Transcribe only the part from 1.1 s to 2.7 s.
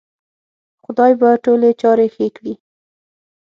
به ټولې چارې ښې کړې